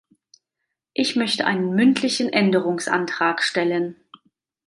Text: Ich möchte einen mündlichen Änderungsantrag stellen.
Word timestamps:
Ich 0.95 1.15
möchte 1.15 1.45
einen 1.45 1.75
mündlichen 1.75 2.33
Änderungsantrag 2.33 3.43
stellen. 3.43 3.97